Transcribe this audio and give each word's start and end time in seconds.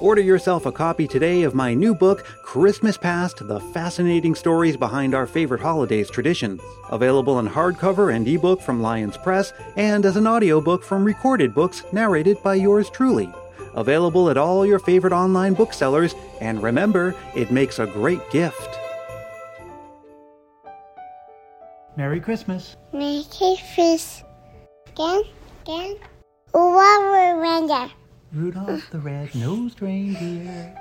Order 0.00 0.20
yourself 0.20 0.66
a 0.66 0.72
copy 0.72 1.08
today 1.08 1.44
of 1.44 1.54
my 1.54 1.72
new 1.72 1.94
book, 1.94 2.26
Christmas 2.42 2.98
Past 2.98 3.48
The 3.48 3.60
Fascinating 3.60 4.34
Stories 4.34 4.76
Behind 4.76 5.14
Our 5.14 5.26
Favorite 5.26 5.62
Holidays 5.62 6.10
Traditions. 6.10 6.60
Available 6.90 7.38
in 7.38 7.48
hardcover 7.48 8.14
and 8.14 8.28
ebook 8.28 8.60
from 8.60 8.82
Lyons 8.82 9.16
Press, 9.16 9.54
and 9.76 10.04
as 10.04 10.16
an 10.16 10.26
audiobook 10.26 10.84
from 10.84 11.02
Recorded 11.02 11.54
Books 11.54 11.82
narrated 11.92 12.42
by 12.42 12.56
yours 12.56 12.90
truly. 12.90 13.32
Available 13.72 14.28
at 14.28 14.36
all 14.36 14.66
your 14.66 14.78
favorite 14.78 15.14
online 15.14 15.54
booksellers, 15.54 16.14
and 16.42 16.62
remember, 16.62 17.14
it 17.34 17.50
makes 17.50 17.78
a 17.78 17.86
great 17.86 18.20
gift. 18.30 18.78
Merry 21.96 22.20
Christmas. 22.20 22.76
Merry 22.92 23.24
Christmas. 23.30 24.22
Again, 24.88 25.22
again. 25.62 25.96
Over 26.52 27.40
reindeer. 27.40 27.90
Rudolph 28.32 28.90
the 28.90 28.98
red-nosed 28.98 29.80
reindeer. 29.80 30.76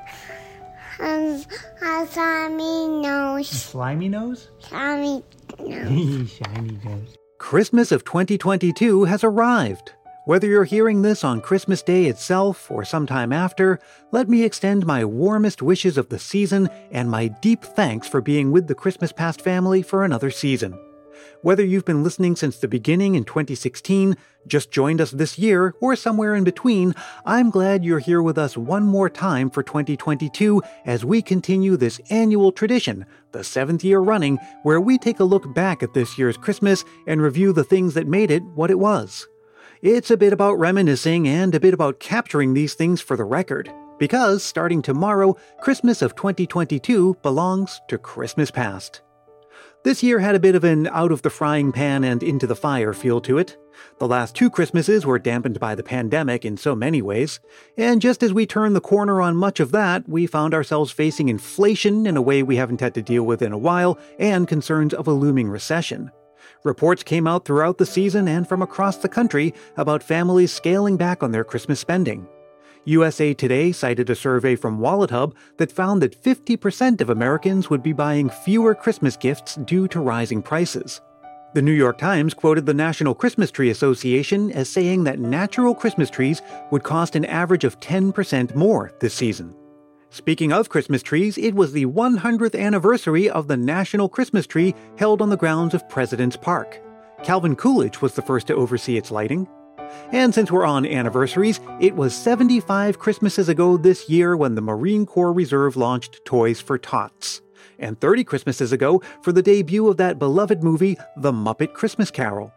Um, 1.00 1.44
a 1.82 2.08
slimy 2.10 2.88
nose. 2.88 3.50
Slimy 3.50 4.10
nose? 4.10 4.50
Slimy 4.60 5.24
nose. 5.60 6.32
Shiny 6.32 6.80
nose. 6.84 7.18
Christmas 7.38 7.92
of 7.92 8.06
2022 8.06 9.04
has 9.06 9.24
arrived. 9.24 9.94
Whether 10.26 10.48
you're 10.48 10.64
hearing 10.64 11.04
this 11.04 11.24
on 11.24 11.42
Christmas 11.42 11.84
Day 11.84 12.06
itself 12.06 12.72
or 12.72 12.84
sometime 12.84 13.32
after, 13.32 13.80
let 14.12 14.28
me 14.28 14.44
extend 14.44 14.86
my 14.86 15.06
warmest 15.06 15.62
wishes 15.62 16.00
of 16.00 16.10
the 16.10 16.18
season 16.18 16.68
and 16.92 17.12
my 17.12 17.28
deep 17.28 17.64
thanks 17.64 18.08
for 18.08 18.22
being 18.22 18.52
with 18.52 18.68
the 18.68 18.74
Christmas 18.74 19.12
Past 19.12 19.42
family 19.42 19.84
for 19.84 20.04
another 20.04 20.32
season. 20.32 20.80
Whether 21.42 21.64
you've 21.64 21.86
been 21.86 22.04
listening 22.04 22.36
since 22.36 22.58
the 22.58 22.68
beginning 22.68 23.16
in 23.16 23.24
2016, 23.24 24.18
just 24.48 24.72
joined 24.72 25.02
us 25.02 25.12
this 25.12 25.38
year, 25.38 25.76
or 25.80 25.96
somewhere 25.96 26.36
in 26.36 26.44
between, 26.44 26.94
I'm 27.26 27.50
glad 27.50 27.84
you're 27.84 28.00
here 28.00 28.22
with 28.22 28.38
us 28.38 28.58
one 28.58 28.84
more 28.84 29.10
time 29.10 29.50
for 29.50 29.64
2022 29.64 30.62
as 30.86 31.06
we 31.06 31.22
continue 31.22 31.78
this 31.78 32.00
annual 32.10 32.52
tradition, 32.52 33.06
the 33.32 33.44
seventh 33.44 33.84
year 33.84 34.00
running, 34.00 34.38
where 34.64 34.82
we 34.82 34.98
take 34.98 35.20
a 35.20 35.24
look 35.24 35.54
back 35.54 35.84
at 35.84 35.94
this 35.94 36.18
year's 36.18 36.38
Christmas 36.38 36.84
and 37.08 37.22
review 37.22 37.54
the 37.54 37.64
things 37.64 37.94
that 37.94 38.08
made 38.08 38.32
it 38.32 38.44
what 38.44 38.72
it 38.72 38.80
was. 38.80 39.28
It's 39.82 40.10
a 40.10 40.18
bit 40.18 40.34
about 40.34 40.58
reminiscing 40.58 41.28
and 41.28 41.54
a 41.54 41.60
bit 41.60 41.74
about 41.74 42.00
capturing 42.00 42.54
these 42.54 42.74
things 42.74 43.02
for 43.02 43.16
the 43.16 43.24
record. 43.24 43.72
Because 43.98 44.44
starting 44.44 44.82
tomorrow, 44.82 45.38
Christmas 45.62 46.02
of 46.02 46.16
2022 46.16 47.18
belongs 47.22 47.80
to 47.88 47.98
Christmas 47.98 48.52
Past. 48.52 49.02
This 49.86 50.02
year 50.02 50.18
had 50.18 50.34
a 50.34 50.40
bit 50.40 50.56
of 50.56 50.64
an 50.64 50.88
out 50.88 51.12
of 51.12 51.22
the 51.22 51.30
frying 51.30 51.72
pan 51.72 52.04
and 52.04 52.24
into 52.24 52.48
the 52.48 52.56
fire 52.56 52.92
feel 52.92 53.22
to 53.22 53.38
it. 53.38 53.56
The 54.00 54.08
last 54.08 54.34
two 54.34 54.50
Christmases 54.50 55.06
were 55.06 55.20
dampened 55.20 55.60
by 55.60 55.76
the 55.76 55.84
pandemic 55.84 56.44
in 56.44 56.58
so 56.58 56.76
many 56.76 57.04
ways, 57.04 57.40
and 57.78 58.02
just 58.02 58.24
as 58.24 58.34
we 58.34 58.48
turned 58.48 58.76
the 58.76 58.82
corner 58.82 59.22
on 59.22 59.36
much 59.36 59.60
of 59.60 59.72
that, 59.74 60.10
we 60.10 60.26
found 60.26 60.56
ourselves 60.56 60.92
facing 60.92 61.30
inflation 61.30 62.08
in 62.08 62.18
a 62.18 62.22
way 62.24 62.42
we 62.42 62.56
haven't 62.56 62.82
had 62.82 62.96
to 62.96 63.04
deal 63.04 63.28
with 63.28 63.44
in 63.44 63.54
a 63.54 63.60
while, 63.60 64.00
and 64.18 64.48
concerns 64.48 64.92
of 64.92 65.08
a 65.08 65.14
looming 65.14 65.50
recession. 65.50 66.10
Reports 66.64 67.04
came 67.04 67.28
out 67.28 67.46
throughout 67.46 67.78
the 67.78 67.86
season 67.86 68.28
and 68.28 68.50
from 68.50 68.64
across 68.64 68.98
the 68.98 69.08
country 69.08 69.54
about 69.78 70.02
families 70.02 70.52
scaling 70.52 70.98
back 70.98 71.22
on 71.22 71.32
their 71.32 71.44
Christmas 71.44 71.80
spending. 71.80 72.28
USA 72.86 73.34
Today 73.34 73.72
cited 73.72 74.12
a 74.12 74.16
survey 74.16 74.56
from 74.56 74.80
WalletHub 74.80 75.34
that 75.58 75.72
found 75.72 76.02
that 76.04 76.22
50% 76.22 77.02
of 77.02 77.10
Americans 77.10 77.70
would 77.70 77.82
be 77.82 77.94
buying 77.94 78.30
fewer 78.30 78.76
Christmas 78.76 79.18
gifts 79.18 79.56
due 79.56 79.88
to 79.88 80.00
rising 80.00 80.44
prices. 80.44 81.02
The 81.56 81.64
New 81.64 81.72
York 81.72 81.98
Times 81.98 82.36
quoted 82.36 82.68
the 82.68 82.76
National 82.76 83.16
Christmas 83.16 83.50
Tree 83.50 83.72
Association 83.72 84.52
as 84.52 84.70
saying 84.70 85.04
that 85.06 85.20
natural 85.20 85.74
Christmas 85.74 86.12
trees 86.12 86.44
would 86.70 86.84
cost 86.84 87.16
an 87.16 87.26
average 87.26 87.64
of 87.64 87.80
10% 87.80 88.54
more 88.56 88.92
this 89.00 89.16
season. 89.16 89.56
Speaking 90.12 90.54
of 90.54 90.70
Christmas 90.70 91.02
trees, 91.02 91.40
it 91.40 91.56
was 91.56 91.72
the 91.72 91.88
100th 91.88 92.60
anniversary 92.60 93.30
of 93.30 93.48
the 93.48 93.58
National 93.58 94.08
Christmas 94.08 94.46
Tree 94.46 94.76
held 94.98 95.22
on 95.22 95.30
the 95.30 95.38
grounds 95.38 95.74
of 95.74 95.90
President's 95.90 96.38
Park. 96.38 96.80
Calvin 97.24 97.56
Coolidge 97.56 98.02
was 98.02 98.14
the 98.14 98.22
first 98.22 98.46
to 98.48 98.56
oversee 98.56 98.96
its 98.96 99.10
lighting. 99.10 99.48
And 100.12 100.34
since 100.34 100.52
we're 100.52 100.66
on 100.66 100.86
anniversaries, 100.86 101.60
it 101.80 101.96
was 101.96 102.16
75 102.16 103.00
Christmases 103.00 103.50
ago 103.50 103.78
this 103.78 104.10
year 104.10 104.38
when 104.38 104.56
the 104.56 104.62
Marine 104.62 105.06
Corps 105.06 105.34
Reserve 105.34 105.76
launched 105.76 106.24
Toys 106.26 106.62
for 106.62 106.78
Tots, 106.78 107.42
and 107.80 108.00
30 108.00 108.24
Christmases 108.24 108.72
ago 108.72 109.02
for 109.22 109.32
the 109.32 109.42
debut 109.42 109.88
of 109.88 109.98
that 109.98 110.20
beloved 110.20 110.64
movie, 110.64 110.98
The 111.18 111.32
Muppet 111.32 111.74
Christmas 111.74 112.12
Carol. 112.12 112.54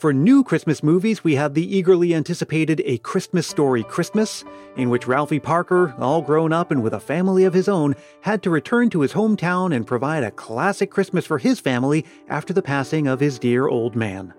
For 0.00 0.14
new 0.14 0.42
Christmas 0.42 0.82
movies, 0.82 1.22
we 1.22 1.34
have 1.34 1.52
the 1.52 1.76
eagerly 1.76 2.14
anticipated 2.14 2.80
A 2.86 2.96
Christmas 2.98 3.46
Story 3.46 3.84
Christmas, 3.84 4.44
in 4.78 4.88
which 4.88 5.06
Ralphie 5.06 5.40
Parker, 5.40 5.94
all 5.98 6.22
grown 6.22 6.54
up 6.54 6.70
and 6.70 6.82
with 6.82 6.94
a 6.94 7.00
family 7.00 7.44
of 7.44 7.52
his 7.52 7.68
own, 7.68 7.94
had 8.22 8.42
to 8.44 8.48
return 8.48 8.88
to 8.90 9.02
his 9.02 9.12
hometown 9.12 9.76
and 9.76 9.86
provide 9.86 10.24
a 10.24 10.30
classic 10.30 10.90
Christmas 10.90 11.26
for 11.26 11.36
his 11.36 11.60
family 11.60 12.06
after 12.30 12.54
the 12.54 12.62
passing 12.62 13.08
of 13.08 13.20
his 13.20 13.38
dear 13.38 13.68
old 13.68 13.94
man. 13.94 14.32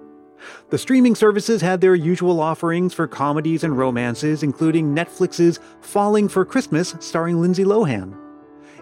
The 0.69 0.77
streaming 0.77 1.15
services 1.15 1.61
had 1.61 1.81
their 1.81 1.95
usual 1.95 2.39
offerings 2.39 2.93
for 2.93 3.07
comedies 3.07 3.63
and 3.63 3.77
romances, 3.77 4.43
including 4.43 4.95
Netflix's 4.95 5.59
Falling 5.81 6.27
for 6.27 6.45
Christmas, 6.45 6.95
starring 6.99 7.39
Lindsay 7.39 7.63
Lohan. 7.63 8.17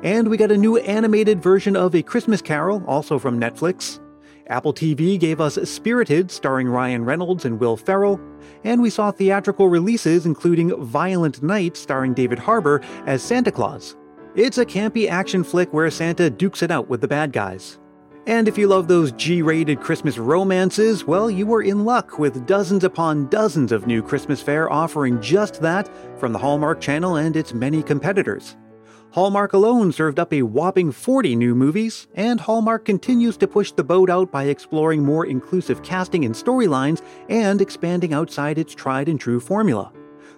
And 0.04 0.30
we 0.30 0.38
got 0.38 0.52
a 0.52 0.58
new 0.58 0.78
animated 0.78 1.44
version 1.44 1.76
of 1.76 1.94
A 1.94 2.02
Christmas 2.02 2.42
Carol, 2.42 2.84
also 2.88 3.20
from 3.20 3.40
Netflix. 3.40 4.00
Apple 4.48 4.74
TV 4.74 5.20
gave 5.20 5.40
us 5.40 5.60
Spirited, 5.70 6.32
starring 6.32 6.68
Ryan 6.68 7.06
Reynolds 7.06 7.46
and 7.46 7.60
Will 7.60 7.78
Ferrell, 7.78 8.20
and 8.64 8.82
we 8.82 8.90
saw 8.90 9.12
theatrical 9.12 9.70
releases 9.70 10.26
including 10.26 10.76
Violent 10.86 11.44
Night, 11.44 11.78
starring 11.78 12.16
David 12.16 12.40
Harbour 12.40 12.82
as 13.06 13.22
Santa 13.22 13.52
Claus. 13.52 13.96
It's 14.36 14.58
a 14.58 14.66
campy 14.66 15.10
action 15.10 15.44
flick 15.44 15.72
where 15.74 15.90
Santa 15.92 16.30
dukes 16.30 16.64
it 16.64 16.72
out 16.72 16.90
with 16.90 17.02
the 17.02 17.08
bad 17.08 17.32
guys. 17.32 17.78
And 18.30 18.48
if 18.48 18.60
you 18.60 18.68
love 18.68 18.88
those 18.88 19.12
G 19.14 19.42
rated 19.42 19.82
Christmas 19.82 20.20
romances, 20.20 21.04
well, 21.04 21.32
you 21.32 21.48
were 21.48 21.64
in 21.64 21.84
luck 21.84 22.20
with 22.20 22.46
dozens 22.46 22.84
upon 22.84 23.28
dozens 23.30 23.72
of 23.72 23.88
new 23.88 24.04
Christmas 24.04 24.40
fare 24.40 24.72
offering 24.72 25.20
just 25.20 25.60
that 25.64 25.90
from 26.20 26.32
the 26.32 26.38
Hallmark 26.38 26.80
Channel 26.80 27.16
and 27.16 27.36
its 27.36 27.56
many 27.56 27.82
competitors. 27.82 28.56
Hallmark 29.14 29.54
alone 29.54 29.92
served 29.92 30.20
up 30.20 30.32
a 30.32 30.44
whopping 30.44 30.92
40 30.92 31.36
new 31.36 31.56
movies, 31.56 32.08
and 32.14 32.40
Hallmark 32.40 32.86
continues 32.86 33.36
to 33.38 33.48
push 33.48 33.72
the 33.72 33.84
boat 33.84 34.12
out 34.12 34.32
by 34.32 34.44
exploring 34.44 35.04
more 35.04 35.26
inclusive 35.26 35.82
casting 35.82 36.24
and 36.24 36.36
storylines 36.36 37.02
and 37.30 37.60
expanding 37.60 38.14
outside 38.14 38.60
its 38.60 38.76
tried 38.76 39.10
and 39.10 39.20
true 39.20 39.40
formula. 39.40 39.92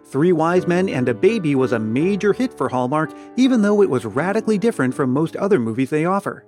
Three 0.06 0.32
Wise 0.32 0.66
Men 0.66 0.88
and 0.88 1.10
a 1.10 1.14
Baby 1.14 1.56
was 1.56 1.74
a 1.74 1.80
major 1.80 2.32
hit 2.32 2.54
for 2.54 2.70
Hallmark, 2.70 3.12
even 3.36 3.62
though 3.62 3.82
it 3.82 3.90
was 3.90 4.06
radically 4.06 4.58
different 4.58 4.94
from 4.94 5.12
most 5.12 5.36
other 5.36 5.60
movies 5.60 5.90
they 5.90 6.06
offer. 6.06 6.46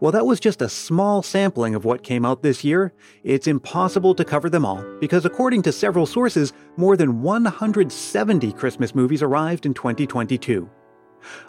Well, 0.00 0.12
that 0.12 0.26
was 0.26 0.40
just 0.40 0.62
a 0.62 0.68
small 0.68 1.22
sampling 1.22 1.74
of 1.74 1.84
what 1.84 2.02
came 2.02 2.24
out 2.24 2.42
this 2.42 2.64
year. 2.64 2.92
It's 3.22 3.46
impossible 3.46 4.14
to 4.14 4.24
cover 4.24 4.50
them 4.50 4.64
all, 4.64 4.84
because 5.00 5.24
according 5.24 5.62
to 5.62 5.72
several 5.72 6.06
sources, 6.06 6.52
more 6.76 6.96
than 6.96 7.22
170 7.22 8.52
Christmas 8.52 8.94
movies 8.94 9.22
arrived 9.22 9.66
in 9.66 9.74
2022. 9.74 10.68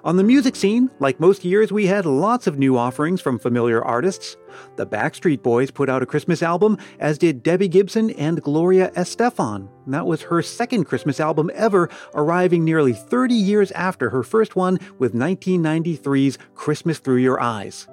On 0.04 0.18
the 0.18 0.24
music 0.24 0.56
scene, 0.56 0.90
like 1.00 1.20
most 1.20 1.46
years, 1.46 1.72
we 1.72 1.88
had 1.88 2.06
lots 2.06 2.48
of 2.48 2.58
new 2.58 2.78
offerings 2.78 3.22
from 3.22 3.40
familiar 3.40 3.84
artists. 3.84 4.38
The 4.76 4.86
Backstreet 4.86 5.42
Boys 5.42 5.72
put 5.72 5.90
out 5.90 6.04
a 6.04 6.06
Christmas 6.06 6.44
album, 6.44 6.78
as 7.00 7.18
did 7.18 7.44
Debbie 7.44 7.68
Gibson 7.68 8.10
and 8.12 8.42
Gloria 8.42 8.92
Estefan. 8.92 9.70
That 9.88 10.06
was 10.06 10.24
her 10.24 10.42
second 10.42 10.86
Christmas 10.86 11.20
album 11.20 11.50
ever, 11.54 11.90
arriving 12.14 12.66
nearly 12.66 12.94
30 12.94 13.34
years 13.34 13.72
after 13.72 14.10
her 14.10 14.24
first 14.24 14.56
one 14.56 14.80
with 15.00 15.14
1993's 15.14 16.38
Christmas 16.56 17.00
Through 17.00 17.18
Your 17.18 17.42
Eyes. 17.42 17.88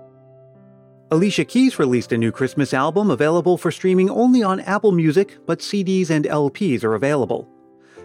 Alicia 1.11 1.47
Keys 1.47 1.79
released 1.79 2.13
a 2.13 2.19
new 2.19 2.31
Christmas 2.31 2.75
album 2.75 3.11
available 3.11 3.57
for 3.57 3.71
streaming 3.71 4.11
only 4.11 4.43
on 4.43 4.61
Apple 4.61 4.93
Music, 4.93 5.39
but 5.47 5.61
CDs 5.61 6.11
and 6.11 6.27
LPs 6.27 6.85
are 6.85 6.95
available. 6.95 7.49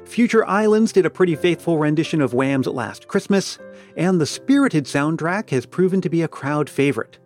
Future 0.05 0.47
Islands 0.47 0.93
did 0.93 1.05
a 1.05 1.09
pretty 1.09 1.35
faithful 1.35 1.77
rendition 1.77 2.21
of 2.21 2.33
Wham's 2.33 2.65
Last 2.65 3.09
Christmas, 3.09 3.59
and 3.97 4.21
the 4.21 4.25
Spirited 4.25 4.85
soundtrack 4.85 5.49
has 5.49 5.65
proven 5.65 5.99
to 5.99 6.09
be 6.09 6.21
a 6.21 6.29
crowd 6.29 6.69
favorite. 6.69 7.19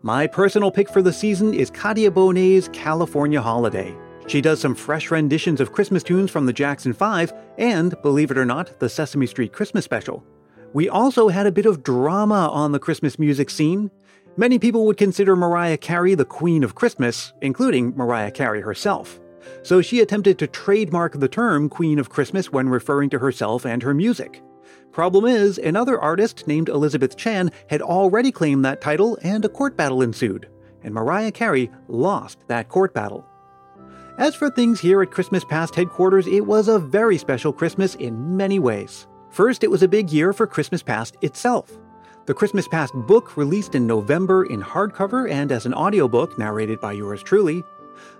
My 0.00 0.26
personal 0.26 0.70
pick 0.70 0.88
for 0.88 1.02
the 1.02 1.12
season 1.12 1.52
is 1.52 1.68
Katia 1.68 2.10
Bonet's 2.10 2.70
California 2.72 3.42
Holiday. 3.42 3.94
She 4.28 4.40
does 4.40 4.60
some 4.60 4.74
fresh 4.74 5.10
renditions 5.10 5.60
of 5.60 5.72
Christmas 5.72 6.02
tunes 6.02 6.30
from 6.30 6.46
the 6.46 6.54
Jackson 6.54 6.94
5 6.94 7.34
and, 7.58 7.94
believe 8.00 8.30
it 8.30 8.38
or 8.38 8.46
not, 8.46 8.80
the 8.80 8.88
Sesame 8.88 9.26
Street 9.26 9.52
Christmas 9.52 9.84
special. 9.84 10.24
We 10.72 10.88
also 10.88 11.28
had 11.28 11.46
a 11.46 11.52
bit 11.52 11.66
of 11.66 11.82
drama 11.82 12.48
on 12.50 12.72
the 12.72 12.78
Christmas 12.78 13.18
music 13.18 13.50
scene. 13.50 13.90
Many 14.38 14.58
people 14.58 14.86
would 14.86 14.96
consider 14.96 15.36
Mariah 15.36 15.76
Carey 15.76 16.14
the 16.14 16.24
Queen 16.24 16.64
of 16.64 16.74
Christmas, 16.74 17.34
including 17.42 17.94
Mariah 17.94 18.30
Carey 18.30 18.62
herself 18.62 19.20
so 19.62 19.80
she 19.80 20.00
attempted 20.00 20.38
to 20.38 20.46
trademark 20.46 21.18
the 21.18 21.28
term 21.28 21.68
Queen 21.68 21.98
of 21.98 22.10
Christmas 22.10 22.52
when 22.52 22.68
referring 22.68 23.10
to 23.10 23.18
herself 23.18 23.64
and 23.64 23.82
her 23.82 23.94
music. 23.94 24.42
Problem 24.92 25.26
is, 25.26 25.58
another 25.58 26.00
artist 26.00 26.46
named 26.46 26.68
Elizabeth 26.68 27.16
Chan 27.16 27.50
had 27.68 27.82
already 27.82 28.32
claimed 28.32 28.64
that 28.64 28.80
title 28.80 29.18
and 29.22 29.44
a 29.44 29.48
court 29.48 29.76
battle 29.76 30.02
ensued, 30.02 30.48
and 30.82 30.94
Mariah 30.94 31.32
Carey 31.32 31.70
lost 31.88 32.46
that 32.48 32.68
court 32.68 32.94
battle. 32.94 33.24
As 34.18 34.34
for 34.34 34.50
things 34.50 34.80
here 34.80 35.00
at 35.02 35.12
Christmas 35.12 35.44
Past 35.44 35.74
headquarters, 35.74 36.26
it 36.26 36.44
was 36.46 36.68
a 36.68 36.78
very 36.78 37.18
special 37.18 37.52
Christmas 37.52 37.94
in 37.96 38.36
many 38.36 38.58
ways. 38.58 39.06
First, 39.30 39.62
it 39.62 39.70
was 39.70 39.82
a 39.82 39.88
big 39.88 40.10
year 40.10 40.32
for 40.32 40.46
Christmas 40.46 40.82
Past 40.82 41.16
itself. 41.20 41.78
The 42.28 42.34
Christmas 42.34 42.68
Past 42.68 42.92
book 42.92 43.38
released 43.38 43.74
in 43.74 43.86
November 43.86 44.44
in 44.44 44.60
hardcover 44.60 45.30
and 45.30 45.50
as 45.50 45.64
an 45.64 45.72
audiobook 45.72 46.36
narrated 46.36 46.78
by 46.78 46.92
yours 46.92 47.22
truly. 47.22 47.64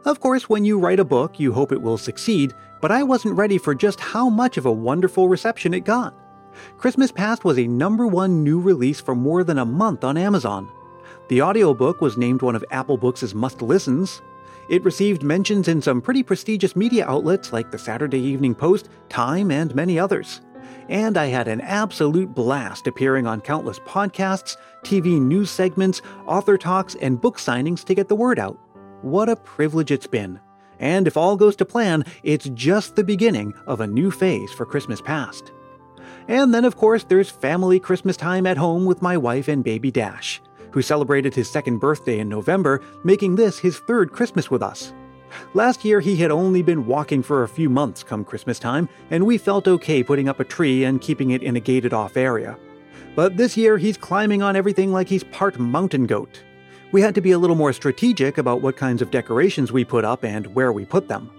Of 0.06 0.18
course, 0.18 0.48
when 0.48 0.64
you 0.64 0.78
write 0.78 0.98
a 0.98 1.04
book, 1.04 1.38
you 1.38 1.52
hope 1.52 1.72
it 1.72 1.82
will 1.82 1.98
succeed, 1.98 2.54
but 2.80 2.90
I 2.90 3.02
wasn't 3.02 3.36
ready 3.36 3.58
for 3.58 3.74
just 3.74 4.00
how 4.00 4.30
much 4.30 4.56
of 4.56 4.64
a 4.64 4.72
wonderful 4.72 5.28
reception 5.28 5.74
it 5.74 5.84
got. 5.84 6.14
Christmas 6.78 7.12
Past 7.12 7.44
was 7.44 7.58
a 7.58 7.66
number 7.66 8.06
one 8.06 8.42
new 8.42 8.58
release 8.58 8.98
for 8.98 9.14
more 9.14 9.44
than 9.44 9.58
a 9.58 9.66
month 9.66 10.04
on 10.04 10.16
Amazon. 10.16 10.70
The 11.28 11.42
audiobook 11.42 12.00
was 12.00 12.16
named 12.16 12.40
one 12.40 12.56
of 12.56 12.64
Apple 12.70 12.96
Books' 12.96 13.34
must 13.34 13.60
listens. 13.60 14.22
It 14.70 14.84
received 14.86 15.22
mentions 15.22 15.68
in 15.68 15.82
some 15.82 16.00
pretty 16.00 16.22
prestigious 16.22 16.74
media 16.74 17.06
outlets 17.06 17.52
like 17.52 17.70
the 17.70 17.78
Saturday 17.78 18.20
Evening 18.20 18.54
Post, 18.54 18.88
Time, 19.10 19.50
and 19.50 19.74
many 19.74 19.98
others. 19.98 20.40
And 20.88 21.16
I 21.18 21.26
had 21.26 21.48
an 21.48 21.60
absolute 21.60 22.34
blast 22.34 22.86
appearing 22.86 23.26
on 23.26 23.40
countless 23.40 23.78
podcasts, 23.80 24.56
TV 24.82 25.20
news 25.20 25.50
segments, 25.50 26.00
author 26.26 26.56
talks, 26.56 26.94
and 26.96 27.20
book 27.20 27.38
signings 27.38 27.84
to 27.84 27.94
get 27.94 28.08
the 28.08 28.16
word 28.16 28.38
out. 28.38 28.58
What 29.02 29.28
a 29.28 29.36
privilege 29.36 29.90
it's 29.90 30.06
been. 30.06 30.40
And 30.78 31.06
if 31.06 31.16
all 31.16 31.36
goes 31.36 31.56
to 31.56 31.64
plan, 31.64 32.04
it's 32.22 32.48
just 32.50 32.96
the 32.96 33.04
beginning 33.04 33.54
of 33.66 33.80
a 33.80 33.86
new 33.86 34.10
phase 34.10 34.52
for 34.52 34.64
Christmas 34.64 35.00
Past. 35.00 35.52
And 36.28 36.54
then, 36.54 36.64
of 36.64 36.76
course, 36.76 37.04
there's 37.04 37.30
family 37.30 37.80
Christmas 37.80 38.16
time 38.16 38.46
at 38.46 38.56
home 38.56 38.84
with 38.84 39.02
my 39.02 39.16
wife 39.16 39.48
and 39.48 39.64
baby 39.64 39.90
Dash, 39.90 40.40
who 40.72 40.82
celebrated 40.82 41.34
his 41.34 41.50
second 41.50 41.78
birthday 41.78 42.18
in 42.18 42.28
November, 42.28 42.80
making 43.02 43.34
this 43.34 43.58
his 43.58 43.78
third 43.78 44.12
Christmas 44.12 44.50
with 44.50 44.62
us. 44.62 44.92
Last 45.54 45.84
year, 45.84 46.00
he 46.00 46.16
had 46.16 46.30
only 46.30 46.62
been 46.62 46.86
walking 46.86 47.22
for 47.22 47.42
a 47.42 47.48
few 47.48 47.68
months 47.68 48.02
come 48.02 48.24
Christmas 48.24 48.58
time, 48.58 48.88
and 49.10 49.26
we 49.26 49.38
felt 49.38 49.68
okay 49.68 50.02
putting 50.02 50.28
up 50.28 50.40
a 50.40 50.44
tree 50.44 50.84
and 50.84 51.00
keeping 51.00 51.30
it 51.30 51.42
in 51.42 51.56
a 51.56 51.60
gated 51.60 51.92
off 51.92 52.16
area. 52.16 52.58
But 53.14 53.36
this 53.36 53.56
year, 53.56 53.78
he's 53.78 53.96
climbing 53.96 54.42
on 54.42 54.56
everything 54.56 54.92
like 54.92 55.08
he's 55.08 55.24
part 55.24 55.58
mountain 55.58 56.06
goat. 56.06 56.42
We 56.92 57.02
had 57.02 57.14
to 57.16 57.20
be 57.20 57.32
a 57.32 57.38
little 57.38 57.56
more 57.56 57.72
strategic 57.72 58.38
about 58.38 58.62
what 58.62 58.76
kinds 58.76 59.02
of 59.02 59.10
decorations 59.10 59.72
we 59.72 59.84
put 59.84 60.04
up 60.04 60.24
and 60.24 60.54
where 60.54 60.72
we 60.72 60.84
put 60.84 61.08
them. 61.08 61.30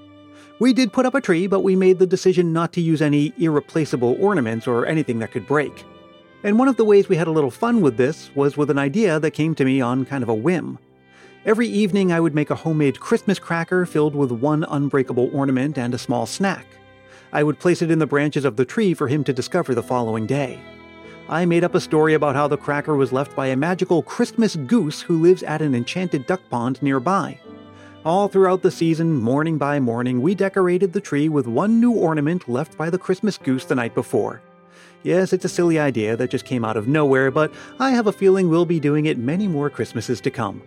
We 0.59 0.73
did 0.73 0.91
put 0.91 1.05
up 1.05 1.15
a 1.15 1.21
tree, 1.21 1.47
but 1.47 1.61
we 1.61 1.75
made 1.75 1.99
the 1.99 2.05
decision 2.05 2.51
not 2.51 2.73
to 2.73 2.81
use 2.81 3.01
any 3.01 3.33
irreplaceable 3.37 4.17
ornaments 4.19 4.67
or 4.67 4.85
anything 4.85 5.19
that 5.19 5.31
could 5.31 5.47
break. 5.47 5.85
And 6.43 6.59
one 6.59 6.67
of 6.67 6.77
the 6.77 6.85
ways 6.85 7.09
we 7.09 7.15
had 7.15 7.27
a 7.27 7.31
little 7.31 7.49
fun 7.51 7.81
with 7.81 7.97
this 7.97 8.29
was 8.35 8.57
with 8.57 8.69
an 8.69 8.77
idea 8.77 9.19
that 9.19 9.31
came 9.31 9.55
to 9.55 9.65
me 9.65 9.81
on 9.81 10.05
kind 10.05 10.21
of 10.21 10.29
a 10.29 10.33
whim. 10.33 10.77
Every 11.45 11.67
evening, 11.67 12.11
I 12.11 12.19
would 12.19 12.35
make 12.35 12.49
a 12.49 12.55
homemade 12.55 12.99
Christmas 12.99 13.39
cracker 13.39 13.85
filled 13.85 14.13
with 14.13 14.29
one 14.29 14.65
unbreakable 14.65 15.29
ornament 15.33 15.77
and 15.77 15.93
a 15.93 15.97
small 15.97 16.25
snack. 16.25 16.65
I 17.31 17.43
would 17.43 17.59
place 17.59 17.81
it 17.81 17.89
in 17.89 17.99
the 17.99 18.05
branches 18.05 18.43
of 18.43 18.57
the 18.57 18.65
tree 18.65 18.93
for 18.93 19.07
him 19.07 19.23
to 19.23 19.31
discover 19.31 19.73
the 19.73 19.81
following 19.81 20.25
day. 20.25 20.59
I 21.29 21.45
made 21.45 21.63
up 21.63 21.75
a 21.75 21.81
story 21.81 22.13
about 22.13 22.35
how 22.35 22.49
the 22.49 22.57
cracker 22.57 22.97
was 22.97 23.13
left 23.13 23.37
by 23.37 23.47
a 23.47 23.55
magical 23.55 24.03
Christmas 24.03 24.57
goose 24.57 25.01
who 25.01 25.21
lives 25.21 25.41
at 25.43 25.61
an 25.61 25.73
enchanted 25.73 26.27
duck 26.27 26.41
pond 26.49 26.81
nearby. 26.81 27.39
All 28.03 28.27
throughout 28.27 28.61
the 28.61 28.71
season, 28.71 29.13
morning 29.13 29.57
by 29.57 29.79
morning, 29.79 30.21
we 30.21 30.35
decorated 30.35 30.91
the 30.91 31.01
tree 31.01 31.29
with 31.29 31.47
one 31.47 31.79
new 31.79 31.91
ornament 31.91 32.49
left 32.49 32.77
by 32.77 32.89
the 32.89 32.97
Christmas 32.97 33.37
goose 33.37 33.63
the 33.63 33.75
night 33.75 33.95
before. 33.95 34.41
Yes, 35.03 35.31
it's 35.31 35.45
a 35.45 35.49
silly 35.49 35.79
idea 35.79 36.17
that 36.17 36.31
just 36.31 36.45
came 36.45 36.65
out 36.65 36.75
of 36.75 36.89
nowhere, 36.89 37.31
but 37.31 37.53
I 37.79 37.91
have 37.91 38.07
a 38.07 38.11
feeling 38.11 38.49
we'll 38.49 38.65
be 38.65 38.81
doing 38.81 39.05
it 39.05 39.17
many 39.17 39.47
more 39.47 39.69
Christmases 39.69 40.19
to 40.21 40.31
come. 40.31 40.61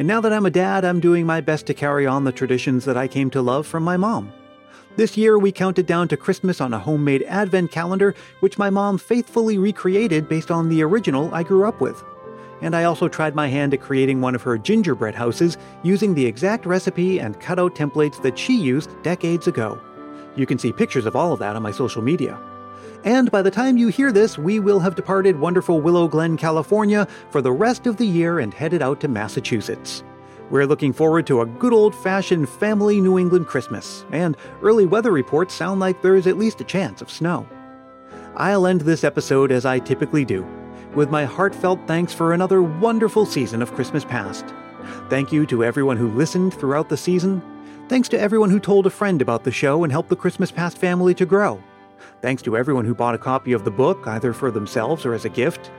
And 0.00 0.08
now 0.08 0.22
that 0.22 0.32
I'm 0.32 0.46
a 0.46 0.50
dad, 0.50 0.86
I'm 0.86 0.98
doing 0.98 1.26
my 1.26 1.42
best 1.42 1.66
to 1.66 1.74
carry 1.74 2.06
on 2.06 2.24
the 2.24 2.32
traditions 2.32 2.86
that 2.86 2.96
I 2.96 3.06
came 3.06 3.28
to 3.32 3.42
love 3.42 3.66
from 3.66 3.82
my 3.82 3.98
mom. 3.98 4.32
This 4.96 5.14
year, 5.14 5.38
we 5.38 5.52
counted 5.52 5.84
down 5.84 6.08
to 6.08 6.16
Christmas 6.16 6.58
on 6.58 6.72
a 6.72 6.78
homemade 6.78 7.22
advent 7.24 7.70
calendar, 7.70 8.14
which 8.40 8.56
my 8.56 8.70
mom 8.70 8.96
faithfully 8.96 9.58
recreated 9.58 10.26
based 10.26 10.50
on 10.50 10.70
the 10.70 10.82
original 10.82 11.28
I 11.34 11.42
grew 11.42 11.68
up 11.68 11.82
with 11.82 12.02
and 12.62 12.74
I 12.76 12.84
also 12.84 13.08
tried 13.08 13.34
my 13.34 13.48
hand 13.48 13.74
at 13.74 13.80
creating 13.80 14.20
one 14.20 14.34
of 14.34 14.42
her 14.42 14.58
gingerbread 14.58 15.14
houses 15.14 15.56
using 15.82 16.14
the 16.14 16.26
exact 16.26 16.66
recipe 16.66 17.18
and 17.18 17.40
cutout 17.40 17.74
templates 17.74 18.20
that 18.22 18.38
she 18.38 18.54
used 18.54 18.90
decades 19.02 19.46
ago. 19.46 19.80
You 20.36 20.46
can 20.46 20.58
see 20.58 20.72
pictures 20.72 21.06
of 21.06 21.16
all 21.16 21.32
of 21.32 21.38
that 21.40 21.56
on 21.56 21.62
my 21.62 21.70
social 21.70 22.02
media. 22.02 22.38
And 23.04 23.30
by 23.30 23.42
the 23.42 23.50
time 23.50 23.76
you 23.76 23.88
hear 23.88 24.12
this, 24.12 24.36
we 24.36 24.60
will 24.60 24.80
have 24.80 24.94
departed 24.94 25.38
wonderful 25.38 25.80
Willow 25.80 26.08
Glen, 26.08 26.36
California 26.36 27.08
for 27.30 27.40
the 27.40 27.52
rest 27.52 27.86
of 27.86 27.96
the 27.96 28.06
year 28.06 28.38
and 28.38 28.52
headed 28.52 28.82
out 28.82 29.00
to 29.00 29.08
Massachusetts. 29.08 30.02
We're 30.50 30.66
looking 30.66 30.92
forward 30.92 31.26
to 31.28 31.42
a 31.42 31.46
good 31.46 31.72
old 31.72 31.94
fashioned 31.94 32.48
family 32.48 33.00
New 33.00 33.18
England 33.18 33.46
Christmas, 33.46 34.04
and 34.10 34.36
early 34.62 34.84
weather 34.84 35.12
reports 35.12 35.54
sound 35.54 35.80
like 35.80 36.02
there's 36.02 36.26
at 36.26 36.38
least 36.38 36.60
a 36.60 36.64
chance 36.64 37.00
of 37.00 37.10
snow. 37.10 37.48
I'll 38.36 38.66
end 38.66 38.80
this 38.80 39.04
episode 39.04 39.52
as 39.52 39.64
I 39.64 39.78
typically 39.78 40.24
do 40.24 40.46
with 40.94 41.10
my 41.10 41.24
heartfelt 41.24 41.78
thanks 41.86 42.12
for 42.12 42.32
another 42.32 42.62
wonderful 42.62 43.24
season 43.24 43.62
of 43.62 43.72
Christmas 43.74 44.04
Past. 44.04 44.44
Thank 45.08 45.32
you 45.32 45.46
to 45.46 45.64
everyone 45.64 45.96
who 45.96 46.10
listened 46.12 46.54
throughout 46.54 46.88
the 46.88 46.96
season. 46.96 47.42
Thanks 47.88 48.08
to 48.08 48.20
everyone 48.20 48.50
who 48.50 48.60
told 48.60 48.86
a 48.86 48.90
friend 48.90 49.22
about 49.22 49.44
the 49.44 49.52
show 49.52 49.84
and 49.84 49.92
helped 49.92 50.08
the 50.08 50.16
Christmas 50.16 50.50
Past 50.50 50.78
family 50.78 51.14
to 51.14 51.26
grow. 51.26 51.62
Thanks 52.22 52.42
to 52.42 52.56
everyone 52.56 52.84
who 52.84 52.94
bought 52.94 53.14
a 53.14 53.18
copy 53.18 53.52
of 53.52 53.64
the 53.64 53.70
book, 53.70 54.06
either 54.06 54.32
for 54.32 54.50
themselves 54.50 55.06
or 55.06 55.14
as 55.14 55.24
a 55.24 55.30
gift. 55.30 55.70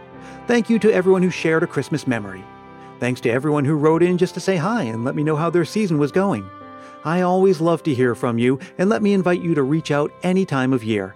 Thank 0.48 0.70
you 0.70 0.80
to 0.80 0.94
everyone 0.94 1.24
who 1.24 1.30
shared 1.30 1.64
a 1.64 1.68
Christmas 1.68 2.08
memory. 2.08 2.44
Thanks 3.00 3.22
to 3.22 3.32
everyone 3.32 3.66
who 3.66 3.76
wrote 3.76 4.04
in 4.04 4.18
just 4.18 4.34
to 4.36 4.40
say 4.40 4.58
hi 4.58 4.84
and 4.84 5.04
let 5.04 5.16
me 5.16 5.24
know 5.24 5.36
how 5.36 5.50
their 5.50 5.66
season 5.66 5.98
was 5.98 6.12
going. 6.12 6.48
I 7.04 7.22
always 7.22 7.60
love 7.60 7.82
to 7.84 7.96
hear 7.96 8.14
from 8.14 8.38
you, 8.38 8.60
and 8.78 8.90
let 8.90 9.02
me 9.02 9.14
invite 9.14 9.42
you 9.42 9.56
to 9.56 9.64
reach 9.64 9.90
out 9.90 10.12
any 10.22 10.46
time 10.46 10.72
of 10.72 10.84
year. 10.84 11.16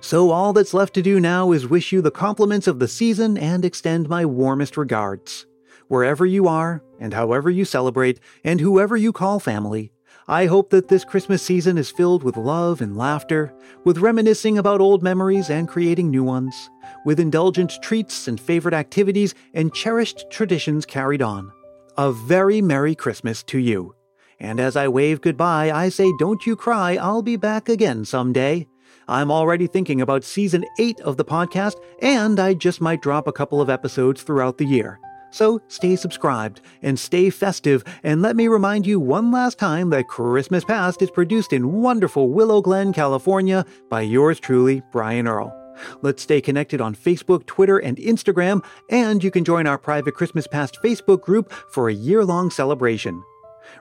So 0.00 0.30
all 0.30 0.52
that's 0.52 0.74
left 0.74 0.94
to 0.94 1.02
do 1.02 1.20
now 1.20 1.52
is 1.52 1.66
wish 1.66 1.92
you 1.92 2.02
the 2.02 2.10
compliments 2.10 2.66
of 2.66 2.80
the 2.80 2.88
season 2.88 3.38
and 3.38 3.64
extend 3.64 4.08
my 4.08 4.26
warmest 4.26 4.76
regards. 4.76 5.46
Wherever 5.88 6.26
you 6.26 6.48
are, 6.48 6.82
and 6.98 7.14
however 7.14 7.48
you 7.50 7.64
celebrate, 7.64 8.20
and 8.44 8.60
whoever 8.60 8.96
you 8.96 9.12
call 9.12 9.38
family, 9.38 9.92
I 10.32 10.46
hope 10.46 10.70
that 10.70 10.88
this 10.88 11.04
Christmas 11.04 11.42
season 11.42 11.76
is 11.76 11.90
filled 11.90 12.22
with 12.22 12.38
love 12.38 12.80
and 12.80 12.96
laughter, 12.96 13.52
with 13.84 13.98
reminiscing 13.98 14.56
about 14.56 14.80
old 14.80 15.02
memories 15.02 15.50
and 15.50 15.68
creating 15.68 16.10
new 16.10 16.24
ones, 16.24 16.70
with 17.04 17.20
indulgent 17.20 17.74
treats 17.82 18.28
and 18.28 18.40
favorite 18.40 18.72
activities 18.72 19.34
and 19.52 19.74
cherished 19.74 20.24
traditions 20.30 20.86
carried 20.86 21.20
on. 21.20 21.52
A 21.98 22.12
very 22.12 22.62
Merry 22.62 22.94
Christmas 22.94 23.42
to 23.42 23.58
you. 23.58 23.94
And 24.40 24.58
as 24.58 24.74
I 24.74 24.88
wave 24.88 25.20
goodbye, 25.20 25.70
I 25.70 25.90
say, 25.90 26.10
don't 26.18 26.46
you 26.46 26.56
cry, 26.56 26.96
I'll 26.96 27.20
be 27.20 27.36
back 27.36 27.68
again 27.68 28.06
someday. 28.06 28.66
I'm 29.06 29.30
already 29.30 29.66
thinking 29.66 30.00
about 30.00 30.24
season 30.24 30.64
8 30.78 30.98
of 31.00 31.18
the 31.18 31.26
podcast, 31.26 31.74
and 32.00 32.40
I 32.40 32.54
just 32.54 32.80
might 32.80 33.02
drop 33.02 33.26
a 33.28 33.32
couple 33.32 33.60
of 33.60 33.68
episodes 33.68 34.22
throughout 34.22 34.56
the 34.56 34.64
year. 34.64 34.98
So 35.32 35.60
stay 35.66 35.96
subscribed 35.96 36.60
and 36.82 36.98
stay 36.98 37.30
festive, 37.30 37.82
and 38.04 38.22
let 38.22 38.36
me 38.36 38.46
remind 38.46 38.86
you 38.86 39.00
one 39.00 39.32
last 39.32 39.58
time 39.58 39.90
that 39.90 40.06
Christmas 40.06 40.64
Past 40.64 41.02
is 41.02 41.10
produced 41.10 41.52
in 41.52 41.72
wonderful 41.72 42.28
Willow 42.28 42.60
Glen, 42.60 42.92
California 42.92 43.64
by 43.88 44.02
yours 44.02 44.38
truly, 44.38 44.82
Brian 44.92 45.26
Earl. 45.26 45.58
Let's 46.02 46.22
stay 46.22 46.42
connected 46.42 46.82
on 46.82 46.94
Facebook, 46.94 47.46
Twitter, 47.46 47.78
and 47.78 47.96
Instagram, 47.96 48.62
and 48.90 49.24
you 49.24 49.30
can 49.30 49.42
join 49.42 49.66
our 49.66 49.78
private 49.78 50.14
Christmas 50.14 50.46
Past 50.46 50.78
Facebook 50.84 51.22
group 51.22 51.50
for 51.70 51.88
a 51.88 51.94
year 51.94 52.24
long 52.24 52.50
celebration. 52.50 53.22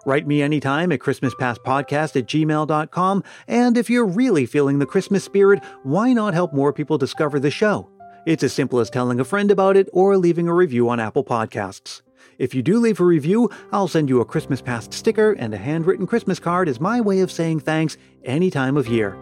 Write 0.05 0.27
me 0.27 0.41
anytime 0.41 0.91
at 0.91 0.99
ChristmasPastPodcast 0.99 2.15
at 2.15 2.27
gmail.com. 2.27 3.23
And 3.47 3.77
if 3.77 3.89
you're 3.89 4.05
really 4.05 4.45
feeling 4.45 4.79
the 4.79 4.85
Christmas 4.85 5.23
spirit, 5.23 5.61
why 5.83 6.13
not 6.13 6.33
help 6.33 6.53
more 6.53 6.71
people 6.71 6.97
discover 6.97 7.39
the 7.39 7.51
show? 7.51 7.89
It's 8.25 8.43
as 8.43 8.53
simple 8.53 8.79
as 8.79 8.89
telling 8.89 9.19
a 9.19 9.25
friend 9.25 9.49
about 9.49 9.75
it 9.75 9.89
or 9.93 10.15
leaving 10.15 10.47
a 10.47 10.53
review 10.53 10.89
on 10.89 10.99
Apple 10.99 11.23
Podcasts. 11.23 12.01
If 12.37 12.53
you 12.53 12.61
do 12.61 12.79
leave 12.79 12.99
a 12.99 13.05
review, 13.05 13.49
I'll 13.71 13.87
send 13.87 14.09
you 14.09 14.21
a 14.21 14.25
Christmas 14.25 14.61
Past 14.61 14.93
sticker 14.93 15.33
and 15.33 15.53
a 15.53 15.57
handwritten 15.57 16.05
Christmas 16.05 16.39
card 16.39 16.69
as 16.69 16.79
my 16.79 17.01
way 17.01 17.21
of 17.21 17.31
saying 17.31 17.61
thanks 17.61 17.97
any 18.23 18.51
time 18.51 18.77
of 18.77 18.87
year. 18.87 19.17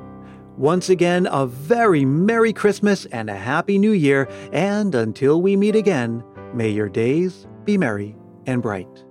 Once 0.58 0.90
again, 0.90 1.28
a 1.32 1.46
very 1.46 2.04
Merry 2.04 2.52
Christmas 2.52 3.06
and 3.06 3.30
a 3.30 3.36
Happy 3.36 3.78
New 3.78 3.92
Year, 3.92 4.28
and 4.52 4.94
until 4.94 5.42
we 5.42 5.56
meet 5.56 5.76
again, 5.76 6.22
may 6.54 6.70
your 6.70 6.90
days 6.90 7.48
be 7.64 7.78
merry 7.78 8.18
and 8.46 8.62
bright. 8.62 9.06